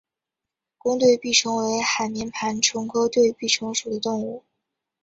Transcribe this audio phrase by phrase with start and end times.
[0.79, 4.43] 弓对臂虫为海绵盘虫科对臂虫属的动物。